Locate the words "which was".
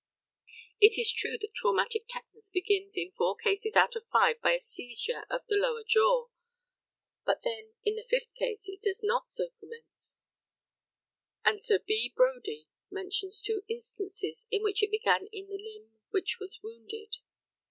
16.09-16.59